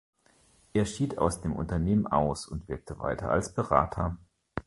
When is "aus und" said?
2.07-2.67